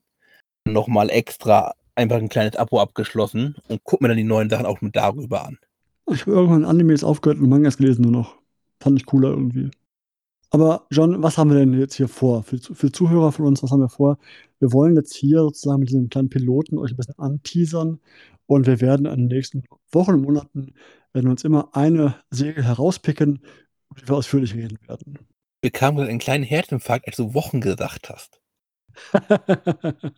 nochmal 0.66 1.10
extra 1.10 1.74
einfach 1.94 2.16
ein 2.16 2.28
kleines 2.28 2.56
Abo 2.56 2.80
abgeschlossen 2.80 3.56
und 3.68 3.80
guck 3.84 4.00
mir 4.00 4.08
dann 4.08 4.16
die 4.16 4.24
neuen 4.24 4.50
Sachen 4.50 4.66
auch 4.66 4.80
mit 4.80 4.96
darüber 4.96 5.46
an. 5.46 5.58
Ich 6.10 6.22
habe 6.22 6.32
irgendwann 6.32 6.64
Animes 6.64 7.04
aufgehört 7.04 7.40
und 7.40 7.48
Mangas 7.48 7.78
gelesen 7.78 8.02
nur 8.02 8.12
noch. 8.12 8.36
Fand 8.80 8.98
ich 8.98 9.06
cooler 9.06 9.30
irgendwie. 9.30 9.70
Aber 10.50 10.86
John, 10.90 11.22
was 11.22 11.38
haben 11.38 11.50
wir 11.50 11.58
denn 11.58 11.78
jetzt 11.78 11.96
hier 11.96 12.08
vor? 12.08 12.42
Für, 12.42 12.58
für 12.58 12.92
Zuhörer 12.92 13.32
von 13.32 13.46
uns, 13.46 13.62
was 13.62 13.70
haben 13.70 13.80
wir 13.80 13.88
vor? 13.88 14.18
Wir 14.60 14.72
wollen 14.72 14.94
jetzt 14.94 15.14
hier 15.14 15.40
sozusagen 15.40 15.80
mit 15.80 15.88
diesem 15.88 16.08
kleinen 16.08 16.28
Piloten 16.28 16.78
euch 16.78 16.92
ein 16.92 16.96
bisschen 16.96 17.18
anteasern 17.18 17.98
und 18.46 18.66
wir 18.66 18.80
werden 18.80 19.06
in 19.06 19.28
den 19.28 19.36
nächsten 19.36 19.64
Wochen 19.90 20.12
und 20.12 20.22
Monaten 20.22 20.74
werden 21.12 21.26
wir 21.26 21.30
uns 21.30 21.44
immer 21.44 21.74
eine 21.74 22.16
Serie 22.30 22.62
herauspicken, 22.62 23.40
über 23.90 24.00
die 24.00 24.08
wir 24.08 24.16
ausführlich 24.16 24.54
reden 24.54 24.78
werden. 24.86 25.14
Wir 25.60 25.70
bekamen 25.70 26.06
einen 26.06 26.18
kleinen 26.18 26.44
Herzinfarkt, 26.44 27.06
als 27.08 27.16
du 27.16 27.34
Wochen 27.34 27.60
gesagt 27.60 28.10
hast. 28.10 28.40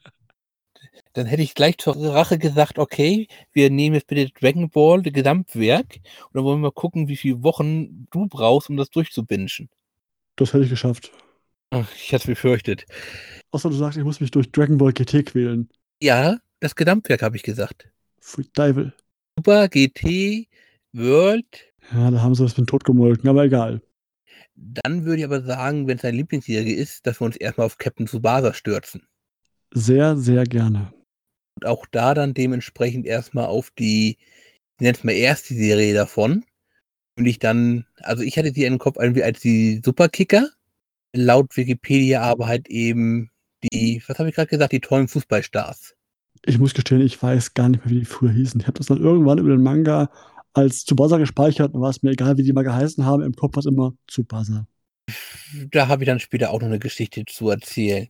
Dann 1.12 1.26
hätte 1.26 1.42
ich 1.42 1.54
gleich 1.54 1.78
zur 1.78 1.96
Rache 1.96 2.38
gesagt, 2.38 2.78
okay, 2.78 3.28
wir 3.52 3.70
nehmen 3.70 3.94
jetzt 3.94 4.06
bitte 4.06 4.32
Dragon 4.38 4.70
Ball, 4.70 5.02
das 5.02 5.12
Gesamtwerk, 5.12 5.96
und 5.96 6.34
dann 6.34 6.44
wollen 6.44 6.58
wir 6.58 6.68
mal 6.68 6.72
gucken, 6.72 7.08
wie 7.08 7.16
viele 7.16 7.42
Wochen 7.42 8.06
du 8.10 8.26
brauchst, 8.26 8.68
um 8.70 8.76
das 8.76 8.90
durchzubingen. 8.90 9.68
Das 10.36 10.52
hätte 10.52 10.64
ich 10.64 10.70
geschafft. 10.70 11.12
Ach, 11.70 11.88
ich 11.96 12.12
hatte 12.12 12.22
es 12.22 12.26
befürchtet. 12.26 12.86
Außer 13.50 13.70
du 13.70 13.76
sagst, 13.76 13.98
ich 13.98 14.04
muss 14.04 14.20
mich 14.20 14.30
durch 14.30 14.50
Dragon 14.50 14.78
Ball 14.78 14.92
GT 14.92 15.24
quälen. 15.24 15.68
Ja, 16.02 16.38
das 16.60 16.74
Gesamtwerk 16.74 17.22
habe 17.22 17.36
ich 17.36 17.42
gesagt. 17.42 17.88
Freak 18.20 18.52
Devil. 18.54 18.92
Super 19.38 19.68
GT 19.68 20.48
World. 20.92 21.46
Ja, 21.92 22.10
da 22.10 22.20
haben 22.20 22.34
sie 22.34 22.42
das 22.42 22.56
mit 22.56 22.68
tot 22.68 22.84
gemolken, 22.84 23.28
aber 23.28 23.44
egal. 23.44 23.80
Dann 24.54 25.04
würde 25.04 25.18
ich 25.18 25.24
aber 25.24 25.42
sagen, 25.42 25.86
wenn 25.86 25.96
es 25.96 26.02
deine 26.02 26.16
Lieblingsserie 26.16 26.74
ist, 26.74 27.06
dass 27.06 27.20
wir 27.20 27.26
uns 27.26 27.36
erstmal 27.36 27.66
auf 27.66 27.78
Captain 27.78 28.06
Tsubasa 28.06 28.54
stürzen. 28.54 29.06
Sehr, 29.72 30.16
sehr 30.16 30.44
gerne. 30.44 30.92
Und 31.56 31.66
auch 31.66 31.86
da 31.90 32.14
dann 32.14 32.34
dementsprechend 32.34 33.06
erstmal 33.06 33.46
auf 33.46 33.70
die, 33.70 34.18
ich 34.18 34.80
nenne 34.80 34.96
es 34.96 35.04
mal 35.04 35.12
erst 35.12 35.50
die 35.50 35.56
Serie 35.56 35.94
davon. 35.94 36.44
Und 37.18 37.26
ich 37.26 37.38
dann, 37.38 37.86
also 37.96 38.22
ich 38.22 38.38
hatte 38.38 38.52
sie 38.52 38.64
im 38.64 38.78
Kopf 38.78 38.96
irgendwie 39.00 39.22
als 39.22 39.40
die 39.40 39.80
Superkicker. 39.84 40.50
Laut 41.14 41.56
Wikipedia 41.56 42.20
aber 42.22 42.46
halt 42.46 42.68
eben 42.68 43.30
die, 43.62 44.02
was 44.06 44.18
habe 44.18 44.28
ich 44.28 44.34
gerade 44.34 44.48
gesagt, 44.48 44.72
die 44.72 44.80
tollen 44.80 45.08
Fußballstars. 45.08 45.94
Ich 46.44 46.58
muss 46.58 46.74
gestehen, 46.74 47.00
ich 47.00 47.20
weiß 47.22 47.54
gar 47.54 47.68
nicht 47.68 47.84
mehr, 47.84 47.94
wie 47.94 48.00
die 48.00 48.04
früher 48.04 48.30
hießen. 48.30 48.60
Ich 48.60 48.66
habe 48.66 48.78
das 48.78 48.86
dann 48.86 49.00
irgendwann 49.00 49.38
über 49.38 49.48
den 49.48 49.62
Manga 49.62 50.10
als 50.52 50.84
Tsubasa 50.84 51.18
gespeichert 51.18 51.74
und 51.74 51.80
war 51.80 51.90
es 51.90 52.02
mir 52.02 52.10
egal, 52.10 52.36
wie 52.36 52.42
die 52.42 52.52
mal 52.52 52.62
geheißen 52.62 53.04
haben. 53.04 53.22
Im 53.22 53.34
Kopf 53.34 53.56
war 53.56 53.60
es 53.60 53.66
immer 53.66 53.94
Tsubasa. 54.06 54.66
Da 55.70 55.88
habe 55.88 56.02
ich 56.02 56.06
dann 56.06 56.20
später 56.20 56.50
auch 56.50 56.60
noch 56.60 56.68
eine 56.68 56.78
Geschichte 56.78 57.24
zu 57.24 57.50
erzählen. 57.50 58.08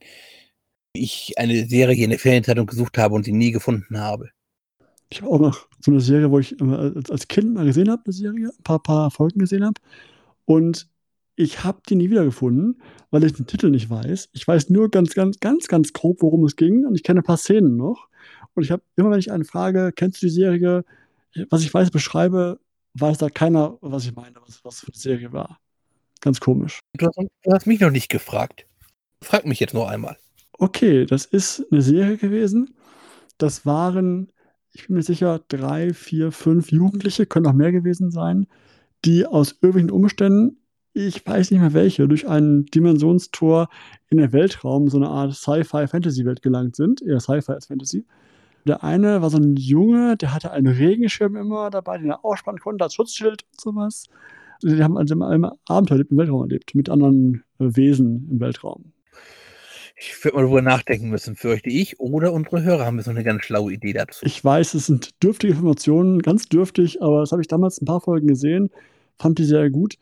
Ich 0.96 1.34
eine 1.36 1.66
Serie 1.66 2.04
in 2.04 2.10
der 2.10 2.18
Ferienzeitung 2.18 2.66
gesucht 2.66 2.98
habe 2.98 3.14
und 3.14 3.24
sie 3.24 3.32
nie 3.32 3.50
gefunden 3.50 3.98
habe. 3.98 4.30
Ich 5.08 5.22
habe 5.22 5.30
auch 5.30 5.38
noch 5.38 5.68
so 5.80 5.90
eine 5.90 6.00
Serie, 6.00 6.30
wo 6.30 6.38
ich 6.38 6.56
als 7.10 7.28
Kind 7.28 7.54
mal 7.54 7.64
gesehen 7.64 7.90
habe, 7.90 8.02
eine 8.04 8.12
Serie, 8.12 8.48
ein 8.48 8.62
paar, 8.64 8.82
paar 8.82 9.10
Folgen 9.10 9.38
gesehen 9.38 9.64
habe. 9.64 9.80
Und 10.44 10.88
ich 11.36 11.62
habe 11.64 11.80
die 11.88 11.94
nie 11.94 12.10
wiedergefunden, 12.10 12.80
weil 13.10 13.22
ich 13.24 13.34
den 13.34 13.46
Titel 13.46 13.70
nicht 13.70 13.90
weiß. 13.90 14.30
Ich 14.32 14.48
weiß 14.48 14.70
nur 14.70 14.90
ganz, 14.90 15.14
ganz, 15.14 15.38
ganz, 15.38 15.68
ganz 15.68 15.92
grob, 15.92 16.22
worum 16.22 16.44
es 16.44 16.56
ging. 16.56 16.86
Und 16.86 16.94
ich 16.94 17.02
kenne 17.02 17.20
ein 17.20 17.24
paar 17.24 17.36
Szenen 17.36 17.76
noch. 17.76 18.08
Und 18.54 18.64
ich 18.64 18.70
habe 18.70 18.82
immer, 18.96 19.10
wenn 19.10 19.18
ich 19.18 19.30
eine 19.30 19.44
frage, 19.44 19.92
kennst 19.94 20.22
du 20.22 20.26
die 20.26 20.32
Serie, 20.32 20.84
was 21.50 21.62
ich 21.62 21.72
weiß, 21.72 21.90
beschreibe, 21.90 22.58
weiß 22.94 23.18
da 23.18 23.28
keiner, 23.28 23.76
was 23.82 24.06
ich 24.06 24.16
meine, 24.16 24.36
was, 24.46 24.64
was 24.64 24.80
für 24.80 24.88
eine 24.88 24.96
Serie 24.96 25.32
war. 25.32 25.60
Ganz 26.20 26.40
komisch. 26.40 26.80
Du 26.94 27.06
hast, 27.06 27.16
du 27.16 27.52
hast 27.52 27.66
mich 27.66 27.80
noch 27.80 27.90
nicht 27.90 28.08
gefragt. 28.08 28.66
Frag 29.22 29.44
mich 29.44 29.60
jetzt 29.60 29.74
noch 29.74 29.88
einmal. 29.88 30.16
Okay, 30.58 31.04
das 31.04 31.26
ist 31.26 31.66
eine 31.70 31.82
Serie 31.82 32.16
gewesen. 32.16 32.74
Das 33.38 33.66
waren, 33.66 34.32
ich 34.72 34.86
bin 34.86 34.96
mir 34.96 35.02
sicher, 35.02 35.40
drei, 35.48 35.92
vier, 35.92 36.32
fünf 36.32 36.72
Jugendliche, 36.72 37.26
können 37.26 37.46
auch 37.46 37.52
mehr 37.52 37.72
gewesen 37.72 38.10
sein, 38.10 38.46
die 39.04 39.26
aus 39.26 39.52
irgendwelchen 39.52 39.90
Umständen, 39.90 40.58
ich 40.94 41.26
weiß 41.26 41.50
nicht 41.50 41.60
mehr 41.60 41.74
welche, 41.74 42.08
durch 42.08 42.26
ein 42.26 42.64
Dimensionstor 42.66 43.68
in 44.08 44.16
den 44.16 44.32
Weltraum, 44.32 44.88
so 44.88 44.96
eine 44.96 45.08
Art 45.08 45.34
Sci-Fi-Fantasy-Welt 45.34 46.40
gelangt 46.40 46.74
sind. 46.74 47.02
Eher 47.02 47.20
Sci-Fi 47.20 47.52
als 47.52 47.66
Fantasy. 47.66 48.06
Der 48.66 48.82
eine 48.82 49.20
war 49.20 49.28
so 49.28 49.36
ein 49.36 49.56
Junge, 49.56 50.16
der 50.16 50.32
hatte 50.32 50.52
einen 50.52 50.66
Regenschirm 50.66 51.36
immer 51.36 51.68
dabei, 51.68 51.98
den 51.98 52.08
er 52.08 52.24
ausspannen 52.24 52.60
konnte 52.60 52.82
als 52.82 52.94
Schutzschild 52.94 53.44
und 53.44 53.60
sowas. 53.60 54.06
Die 54.62 54.82
haben 54.82 54.96
also 54.96 55.14
immer 55.14 55.52
Abenteuer 55.66 56.02
im 56.08 56.16
Weltraum 56.16 56.40
erlebt, 56.42 56.74
mit 56.74 56.88
anderen 56.88 57.44
äh, 57.58 57.76
Wesen 57.76 58.26
im 58.30 58.40
Weltraum. 58.40 58.92
Ich 59.98 60.22
würde 60.22 60.36
mal 60.36 60.42
darüber 60.42 60.62
nachdenken 60.62 61.08
müssen, 61.08 61.36
fürchte 61.36 61.70
ich. 61.70 61.98
Oder 61.98 62.32
unsere 62.32 62.62
Hörer 62.62 62.84
haben 62.84 63.00
so 63.00 63.10
eine 63.10 63.24
ganz 63.24 63.44
schlaue 63.44 63.72
Idee 63.72 63.94
dazu. 63.94 64.26
Ich 64.26 64.44
weiß, 64.44 64.74
es 64.74 64.86
sind 64.86 65.22
dürftige 65.22 65.54
Informationen, 65.54 66.20
ganz 66.20 66.48
dürftig, 66.48 67.00
aber 67.00 67.20
das 67.20 67.32
habe 67.32 67.40
ich 67.40 67.48
damals 67.48 67.80
ein 67.80 67.86
paar 67.86 68.02
Folgen 68.02 68.26
gesehen, 68.26 68.70
fand 69.18 69.38
die 69.38 69.44
sehr 69.44 69.70
gut. 69.70 69.96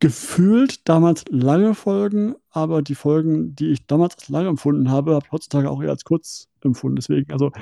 Gefühlt 0.00 0.88
damals 0.88 1.24
lange 1.28 1.74
Folgen, 1.74 2.34
aber 2.48 2.80
die 2.80 2.94
Folgen, 2.94 3.54
die 3.54 3.72
ich 3.72 3.86
damals 3.86 4.14
als 4.14 4.30
lang 4.30 4.46
empfunden 4.46 4.90
habe, 4.90 5.14
habe 5.14 5.26
ich 5.26 5.32
heutzutage 5.32 5.70
auch 5.70 5.82
eher 5.82 5.90
als 5.90 6.04
kurz 6.04 6.48
empfunden. 6.62 6.96
Deswegen, 6.96 7.30
also, 7.30 7.52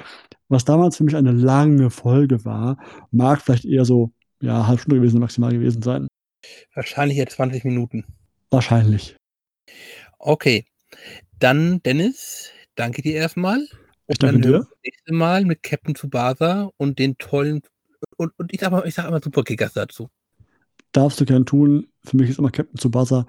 was 0.48 0.64
damals 0.64 0.96
für 0.96 1.04
mich 1.04 1.16
eine 1.16 1.32
lange 1.32 1.90
Folge 1.90 2.44
war, 2.44 2.76
mag 3.10 3.42
vielleicht 3.42 3.64
eher 3.64 3.84
so, 3.84 4.12
ja, 4.40 4.68
halb 4.68 4.78
Stunde 4.78 5.00
gewesen, 5.00 5.18
maximal 5.18 5.50
gewesen 5.50 5.82
sein. 5.82 6.06
Wahrscheinlich 6.74 7.18
eher 7.18 7.26
20 7.26 7.64
Minuten. 7.64 8.04
Wahrscheinlich. 8.50 9.16
Okay. 10.20 10.64
Dann, 11.42 11.82
Dennis, 11.82 12.50
danke 12.76 13.02
dir 13.02 13.14
erstmal. 13.14 13.66
Ich 14.06 14.18
danke 14.18 14.42
dir. 14.42 14.58
Das 14.58 14.68
nächste 14.84 15.12
Mal 15.12 15.44
mit 15.44 15.64
Captain 15.64 15.96
Tsubasa 15.96 16.70
und 16.76 17.00
den 17.00 17.18
tollen 17.18 17.62
und, 18.16 18.32
und 18.38 18.52
ich 18.52 18.60
sag 18.60 18.70
mal, 18.70 18.86
ich 18.86 18.94
sag 18.94 19.08
immer 19.08 19.20
Superkickers 19.20 19.72
dazu. 19.72 20.08
Darfst 20.92 21.20
du 21.20 21.24
gern 21.24 21.44
tun. 21.44 21.88
Für 22.04 22.16
mich 22.16 22.30
ist 22.30 22.38
immer 22.38 22.52
Captain 22.52 22.78
Tsubasa. 22.78 23.26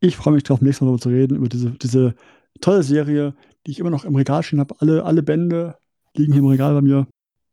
Ich 0.00 0.16
freue 0.16 0.32
mich 0.32 0.44
drauf, 0.44 0.62
nächstes 0.62 0.80
Mal 0.80 0.86
darüber 0.86 1.02
zu 1.02 1.10
reden, 1.10 1.36
über 1.36 1.50
diese, 1.50 1.72
diese 1.72 2.14
tolle 2.62 2.82
Serie, 2.82 3.34
die 3.66 3.72
ich 3.72 3.78
immer 3.78 3.90
noch 3.90 4.06
im 4.06 4.14
Regal 4.14 4.42
stehen 4.42 4.60
habe. 4.60 4.76
Alle, 4.78 5.04
alle 5.04 5.22
Bände 5.22 5.76
liegen 6.14 6.32
hier 6.32 6.40
im 6.42 6.48
Regal 6.48 6.72
bei 6.72 6.80
mir. 6.80 7.06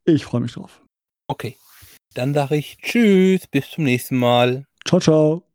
Ich 0.05 0.23
freue 0.23 0.39
mich 0.39 0.53
drauf. 0.53 0.81
Okay. 1.27 1.57
Dann 2.13 2.33
sage 2.33 2.55
ich 2.55 2.77
Tschüss, 2.77 3.45
bis 3.47 3.69
zum 3.69 3.83
nächsten 3.83 4.17
Mal. 4.17 4.63
Ciao, 4.85 5.01
ciao. 5.01 5.50